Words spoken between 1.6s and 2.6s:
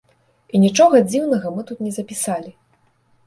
тут не запісалі.